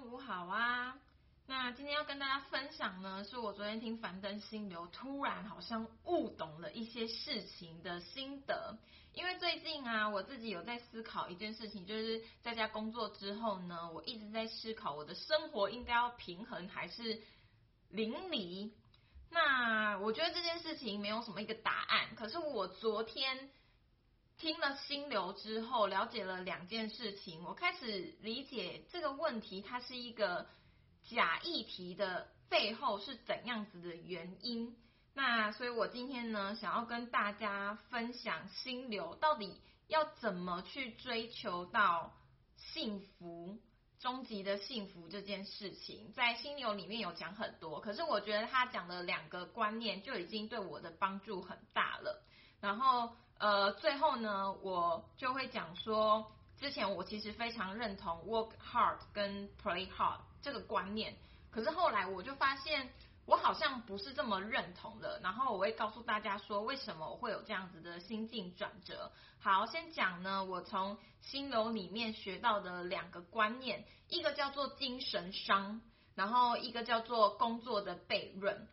[0.00, 0.96] 中午好啊！
[1.46, 8.78] 那今天要跟大家分享呢，是我昨天听樊登心流，突然好像悟懂了一些事情的心得。
[9.12, 17.20] 因为最近啊，我自己有在思考一件事情，就是在家工作之后呢，我一直在思考我的生活应该要平衡还是
[17.90, 18.72] 淋漓。
[19.28, 23.50] 那我觉得这件事情没有什么一个答案，可是我昨天。
[24.40, 30.46] 听了心流之后，了解了两件事情，我开始理解这个问题，它是一个
[31.10, 34.74] 假议题的背后是怎样子的原因。
[35.12, 42.14] 那所以我今天呢，想要跟大家分享心流到底要怎么去追求到
[42.56, 43.58] 幸福、
[43.98, 52.24] 终极的幸福这件事情，在心流里面有讲很多，可是我觉得他讲的两个观念就已经对我的帮助很大了。
[52.62, 53.14] 然后。
[53.40, 61.16] 呃，最后呢，我就会讲说，之前我其实非常认同 work hard 跟 play hard 这个观念，
[61.50, 62.92] 可是后来我就发现，
[63.24, 65.18] 我好像不是这么认同的。
[65.22, 69.10] 然后我会告诉大家说，为什么我会有这样子的心境转折。
[69.40, 75.80] 好，先讲呢，我从心流里面学到的两个观念，一个叫做精神伤，
[76.14, 78.68] 然后一个叫做工作的悖论。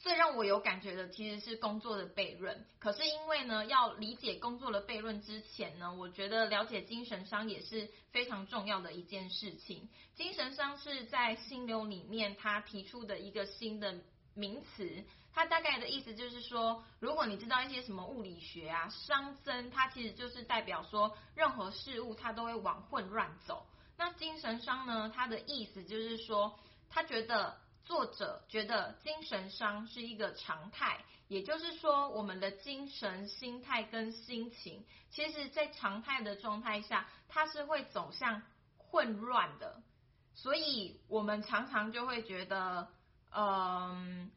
[0.00, 9.90] 最让我有感觉的其实是工作的悖论，可是因为呢，要理解工作的悖论之前呢，我觉得了解精神伤也是非常重要的一件事情。
[10.14, 14.00] 精神伤是在心流里面他提出的一个新的
[14.32, 23.66] 名词，它大概的意思就是说，如果你知道一些什么物理学啊，熵增它其实就是代表说，任何事物它都会往混乱走。
[23.98, 27.58] 那精神伤呢，它的意思就是说，他觉得。
[27.90, 38.42] 作者觉得精神伤是一个常态，也就是说，我们的精神、心态跟心情，其实在常态的状态下，它是会走向
[38.76, 39.82] 混乱的。
[40.34, 42.86] 所以，我们常常就会觉得，
[43.32, 44.30] 嗯，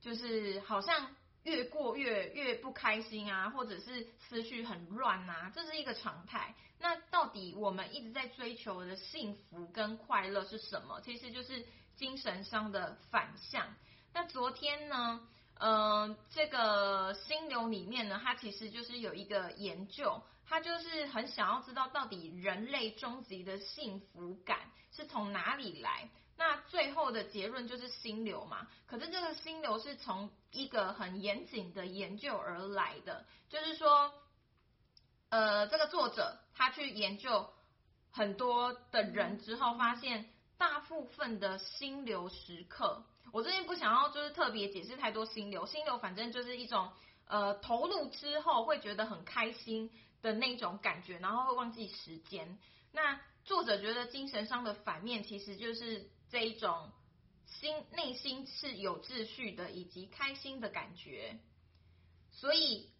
[0.00, 6.56] 就是好像越过越越不开心啊，或者是思绪很乱啊，这是一个常态。
[6.80, 11.00] 那到底我们一直在追求的幸福跟快乐是什么？
[11.02, 11.64] 其实就是。
[11.98, 13.74] 精神上的反向。
[14.14, 15.20] 那昨天呢？
[15.60, 24.60] 呃，这个心流里面呢，它其实就是有一个研究，它就是很想要知道到底人类终极的幸福感
[24.92, 26.08] 是从哪里来。
[26.36, 28.68] 那最后的结论就是心流嘛。
[28.86, 34.12] 可是这个心流是从一个很严谨的研究而来的，就是说，
[35.30, 37.52] 呃，这个作者他去研究
[38.12, 40.30] 很多的人之后，发现。
[40.58, 46.90] 大部分的心流时刻，我最近不想要就是特别解释太多心流，心流反正就是一种
[47.26, 49.88] 呃投入之后会觉得很开心
[50.20, 52.58] 的那种感觉，然后会忘记时间。
[52.90, 56.90] 那作者觉得精神上的反面其实就是这一种
[57.46, 61.38] 心内心是有秩序的以及开心的感觉，
[62.32, 62.90] 所以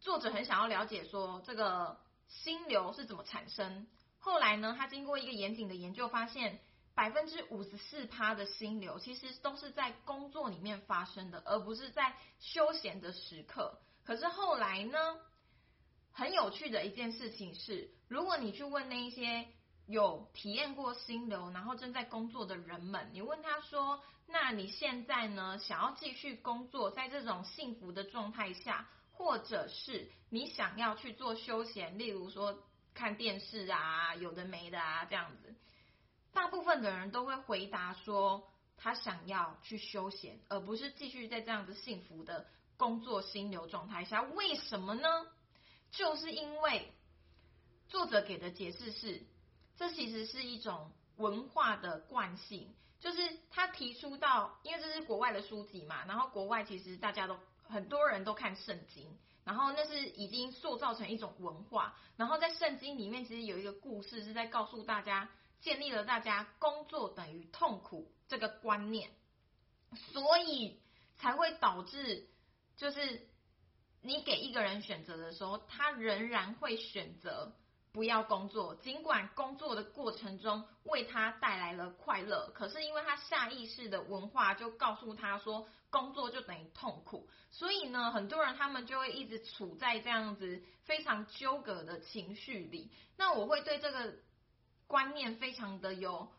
[0.00, 3.88] 作者很想要了解说这个心流是怎么产生。
[4.20, 6.60] 后来呢，他经过一个严谨的研究发现。
[6.94, 13.80] 百分之五十四趴的心流，其实都是在工作里面发生的，而不是在休闲的时刻。
[14.04, 14.98] 可是后来呢，
[16.12, 19.46] 很有趣的一件事情是，如果你去问那一些
[19.86, 32.62] 有体验过心流，然后正在工作的人们，你问他说：“那你现在呢，想要继续工作，在这种幸福的状态下，或者是你想要去做休闲，例如说
[32.94, 35.54] 看电视啊，有的没的啊，这样子。”
[36.34, 42.46] 大部分的人都会回答说，他想要去休闲，而不是继续在这样子幸福的
[42.76, 44.20] 工作心流状态下。
[44.22, 45.08] 为什么呢？
[45.92, 46.92] 就是因为
[47.88, 49.22] 作者给的解释是，
[49.76, 52.74] 这其实是一种文化的惯性。
[52.98, 61.94] 就是他提出到，因为这是国外的书籍嘛，然后国外其实大家都很多人都看圣经，然后那是已经塑造成一种文化。
[62.16, 65.30] 然后在圣经里面，其实有一个故事是在告诉大家。
[65.64, 69.10] 建立了大家工作等于痛苦这个观念，
[70.12, 70.78] 所以
[71.16, 72.28] 才会导致，
[72.76, 73.26] 就是
[74.02, 77.56] 你给一个人选择的时候，他仍然会选择
[77.92, 92.90] 不要工作，尽管工作的过程中为他带来了快乐，可是因为他下意识的文化就告诉他说，工作就等于痛苦，所以呢，很多人他们就会一直处在这样子非常纠葛的情绪里。
[93.16, 94.14] 那我会对这个。
[94.86, 96.30] 观念非常的有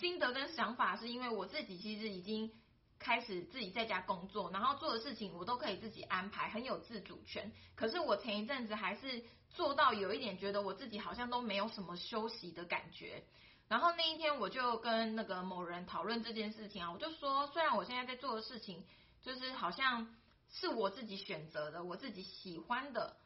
[0.00, 2.52] 心得跟想法，是因为我自己其实已经
[2.98, 7.52] 开始自己在家工作，然后做的事情我都可以自己安排，很有自主权。
[7.74, 13.24] 可是我前一阵子还是做到有一点觉得我自己好像都没有什么休息的感觉。
[13.68, 18.84] 然后那一天我就跟那个某人讨论这件事情啊，我就说，虽然我现在在做的事情
[19.22, 20.14] 就是好像
[20.50, 23.16] 是我自己选择的，我自己喜欢的，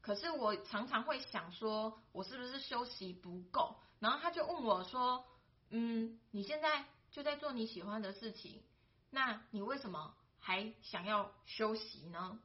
[0.00, 3.76] 可是我常常会想说，我是不是休息不够？
[3.98, 5.24] 然后他就问我说，
[5.70, 8.62] 嗯，你现在就在做你喜欢的事情，
[9.10, 12.40] 那你为什么还想要休息呢？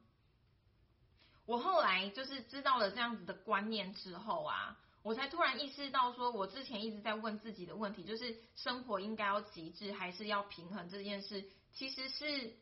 [1.46, 4.78] 我后来就是知道了这样子的观念之后啊。
[5.02, 12.56] 我才突然意识到，说我之前一直在问自己的问题，就是生活应该要极致还是要平衡这件事，其实是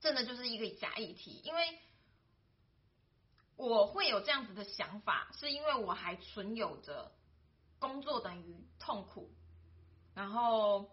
[0.00, 1.40] 真的就是一个假议题。
[1.44, 1.78] 因为
[3.56, 7.12] 我会有这样子的想法，是因为我还存有着
[7.78, 9.30] 工作等于痛苦，
[10.14, 10.90] 然后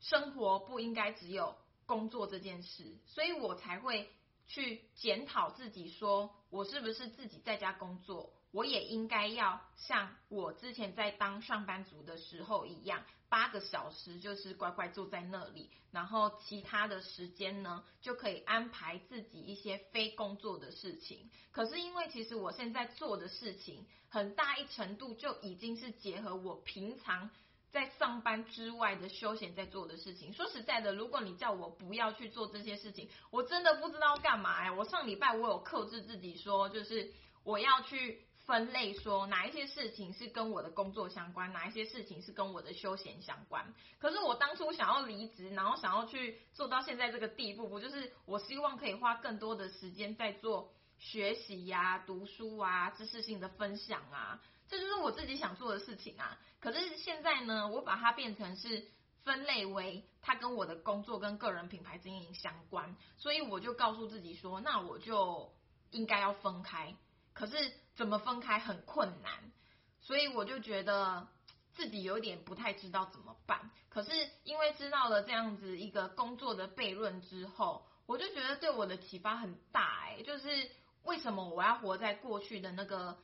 [0.00, 1.56] 生活不应该只有
[1.86, 4.10] 工作这件事，所以我才会
[4.46, 8.32] 去检讨自己，说我是不是自己在家工作。
[8.54, 21.32] 我也应该要像我之前在当上班族的时候一样，八个小时就是乖乖坐在那里，然后其他的时间呢就可以安排自己一些非工作的事情。
[21.50, 27.28] 可是因为其实我现在做的事情，很大一程度就已经是结合我平常
[27.72, 30.32] 在上班之外的休闲在做的事情。
[30.32, 34.70] 说实在的，如果你叫我不要去做这些事情，我真的不知道干嘛哎。
[34.70, 37.12] 我上礼拜我有克制自己说，就是
[37.42, 38.24] 我要去。
[38.46, 43.74] 分类说哪一些事情是跟我的工作相关，哪一些事情是跟我的休闲相关。
[43.98, 56.38] 可是我当初想要离职，然后想要去做到现在这个地步，不就是我希望可以花更多的时间在做学习呀、读书啊、知识性的分享啊，这就是我自己想做的事情啊。
[56.60, 58.86] 可是现在呢，我把它变成是
[59.22, 65.50] 分类为它跟我的工作跟个人品牌经营相关，所以我就告诉自己说，那我就
[65.90, 66.94] 应该要分开。
[67.32, 67.56] 可是
[67.94, 69.52] 怎么分开很困难，
[70.00, 71.28] 所以我就觉得
[71.74, 73.70] 自己有点不太知道怎么办。
[73.88, 74.10] 可是
[74.42, 80.70] 因为知道了这样子一个工作的悖论之后，我就觉得对我的启发很大哎，就是
[81.04, 83.16] 为什么我要活在过去的那个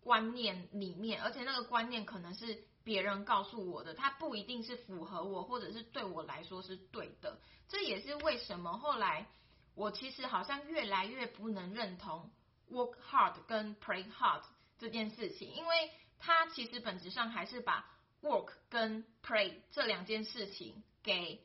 [0.00, 7.38] 观念里面，而且那个观念可能是别人告诉我的，它不一定是符合我，或者是对我来说是对的。
[7.68, 9.28] 这也是为什么后来
[9.74, 12.32] 我其实好像越来越不能认同。
[12.70, 14.42] Work hard 跟 play hard
[14.78, 17.88] 这件事情，因为它其实本质上还是把
[18.20, 21.42] work 跟 play 这两件事情给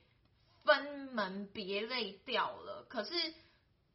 [0.64, 2.86] 分门别类掉了。
[2.90, 3.14] 可是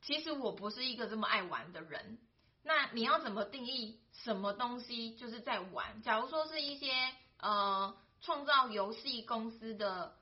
[0.00, 2.18] 其实我不是一个这么爱玩的人。
[2.62, 6.02] 那你要怎么定义什么东西就是在玩？
[6.02, 6.92] 假如说是一些
[7.38, 10.16] 呃创造游戏公司的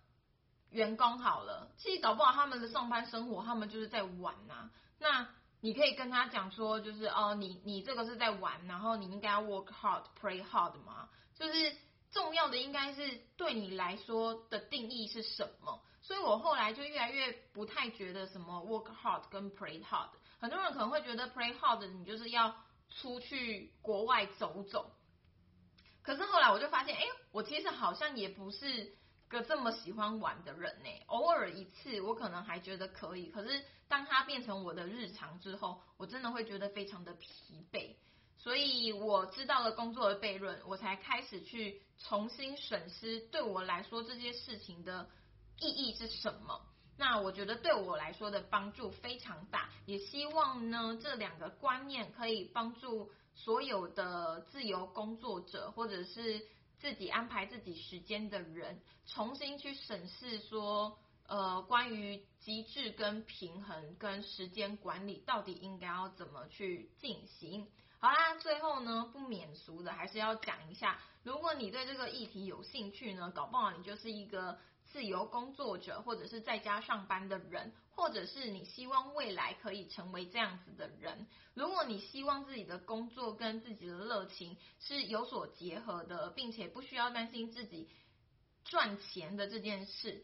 [0.71, 4.71] 员工好了，其实搞不好他们的上班生活他们就是在玩呐。
[4.99, 5.29] 那
[5.61, 11.09] 你可以跟他讲说，就是哦，你你这个是在玩，然后你应该要 work hard, play hard 吗？
[11.35, 11.75] 就是
[12.11, 15.83] 重要的应该是对你来说的定义是什么？
[16.03, 20.11] 所以我后来就越来越不太觉得什么 work hard 跟 play hard。
[20.39, 22.55] 很多人可能会觉得 play hard 你就是要
[22.91, 24.93] 出去国外走走，
[26.03, 27.03] 可是后来我就发现，哎，
[27.33, 28.95] 我其实好像也不是。
[29.29, 37.97] 个这么喜欢玩的人呢，偶尔一次我可能还觉得可以，可是当它变成我的日常之后，我真的会觉得非常的疲惫。
[38.39, 45.09] 所以我知道了工作的悖论，我才开始去重新审视对我来说这些事情的
[45.59, 46.61] 意义是什么。
[46.97, 56.47] 那我觉得对我来说的帮助非常大，也希望呢这两个观念可以帮助所有的自由工作者或者是。
[56.79, 67.67] 自己安排自己时间的人，重新去审视说，呃，关于极致跟平衡跟时间管理，到底应该要怎么去进行？
[67.99, 74.59] 好啦，最后呢，不免俗的还是要讲一下，如果你对这个议题有兴趣呢，搞不好你就是一个。
[74.93, 81.26] 自由工作者，或者是在家上班的人，或者是你希望未来可以成为这样子的人。
[82.27, 87.89] 望自己的工作跟自己的热情是有所结合的，并且不需要担心自己
[88.65, 90.23] 赚钱的这件事。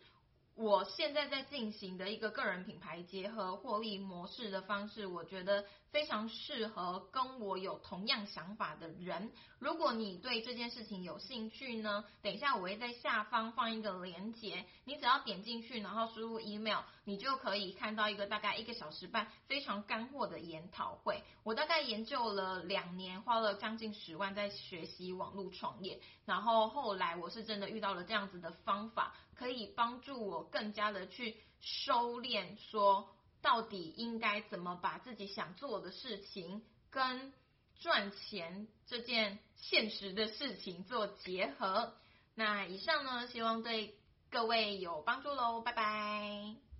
[0.54, 9.30] 我现在在进行的一个个人品牌结合获利模式的方式，我觉得非常适合跟我有同样想法的人。
[9.58, 21.22] 如果你对这件事情有兴趣呢，等一下我会在下方放一个链接，你只要点进去，然后输入 email，你就可以看到一个大概一个小时半非常干货的研讨会。
[21.44, 29.14] 我大概研究了两年，花了将近十万在学习网络创业，然后后来我是真的遇到了这样子的方法。
[29.34, 33.08] 可以帮助我更加的去收敛，说
[33.42, 37.32] 到底应该怎么把自己想做的事情跟
[37.80, 41.94] 赚钱这件现实的事情做结合。
[42.34, 42.64] 那。
[42.66, 43.98] 以上呢，希望对
[44.30, 46.71] 各位有帮助喽，拜拜。